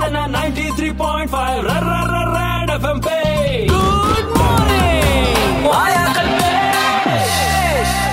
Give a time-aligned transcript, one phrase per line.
[0.00, 1.34] सुनना 93.5
[1.66, 1.88] red
[2.34, 3.19] red FM पे good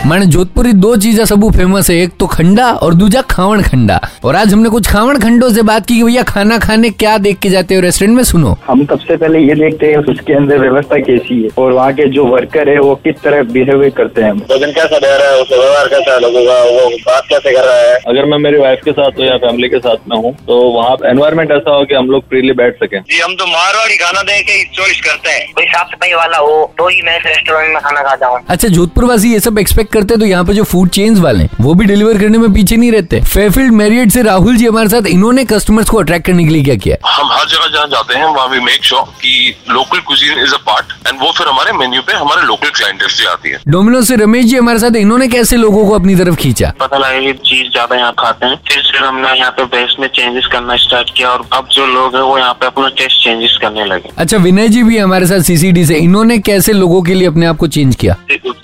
[0.07, 4.35] माने जोधपुरी दो चीज़ें सबू फ़ेमस है एक तो खंडा और दूजा खावण खंडा। और
[4.35, 7.75] आज हमने कुछ खावण खंडों से बात की भैया खाना खाने क्या देख के जाते
[7.75, 11.49] हो रेस्टोरेंट में सुनो। हम सबसे पहले ये देखते हैं उसके अंदर व्यवस्था कैसी है
[11.57, 15.09] और वहाँ के जो वर्कर है वो किस तरह बिहेव करते हैं। भोजन कैसा दे
[15.17, 17.97] रहा है उसका व्यवहार कैसा लोगों का वो बात कैसे कर रहा है?
[18.07, 20.95] अगर मैं मेरी वाइफ के साथ हूँ या फैमिली के साथ में हूँ तो वहाँ
[21.11, 24.41] एनवायरमेंट ऐसा हो कि हम लोग फ्रीली बैठ सके। जी हम तो मारवाड़ी खाना दे
[24.43, 28.07] के चॉइस करते हैं। कोई साफ़ सफ़ाई वाला हो तो ही मैं रेस्टोरेंट में खाना
[28.09, 30.89] खाता हूँ अच्छा जोधपुर वासी ये सब एक्सपेक्ट करते हैं तो यहाँ पे जो फ़ूड
[30.91, 34.57] चेन्स वाले हैं, वो भी डिलीवर करने में पीछे नहीं रहते। फेफिल्ड मेरियट से राहुल
[34.57, 36.95] जी हमारे साथ इन्होंने कस्टमर्स को अट्रैक्ट करने के लिए क्या किया?
[37.07, 40.57] हम हर जगह जहाँ जाते हैं वहाँ भी मेक श्योर कि local cuisine is a
[40.67, 44.15] part and वो फिर हमारे मेन्यू पे हमारे लोकल क्लाइंटल से आती है। डोमिनोज से
[44.15, 46.71] रमेश जी हमारे साथ इन्होंने कैसे लोगों को अपनी तरफ़ खींचा?
[46.79, 50.07] पता लगा कि चीज़ ज़्यादा यहाँ खाते हैं। फिर फिर हमने यहाँ पे बेस में
[50.07, 53.57] चेंजेस करना स्टार्ट किया और अब जो लोग है वो यहाँ पे अपना टेस्ट चेंजेस
[53.61, 57.27] करने लगे। अच्छा विनय जी भी हमारे साथ सीसीडी से इन्होंने कैसे लोगों के लिए
[57.27, 58.15] अपने आप को चेंज किया?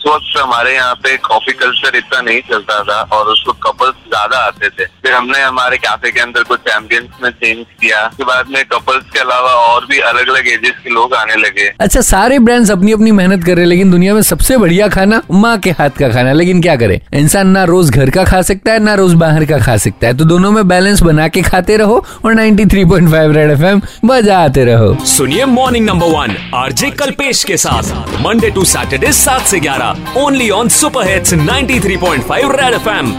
[0.06, 4.38] उस वक्त हमारे यहाँ पे कॉफ़ी कल्चर इतना नहीं चलता था और उसको कपल्स ज़्यादा
[4.38, 8.50] आते थे। फिर हमने हमारे कैफ़े के अंदर कुछ एम्बियंस में चेंज किया। उसके बाद
[8.50, 12.40] में कपल्स के अलावा और भी अलग अलग एजेस के लोग आने लगे। अच्छा सारे
[12.40, 16.00] ब्रांड्स अपनी अपनी मेहनत कर रहे लेकिन दुनिया में सबसे बढ़िया खाना माँ के हाथ
[16.00, 17.00] का खाना। लेकिन क्या करे?
[17.14, 20.18] इंसान ना रोज घर का खा सकता है ना रोज बाहर का खा सकता है।
[20.18, 25.46] तो दोनों में बैलेंस बना के खाते रहो और 93.5 रेड एफएम बजाते रहो। सुनिए
[25.48, 30.70] morning number one RJ Kalpesh के साथ। मंडे टू सैटरडे सात से ग्यारह। Only on
[30.70, 33.12] super hits 93.5 red FM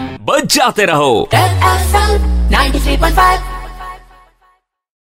[0.55, 3.54] जाते रहो। Red FM 93.5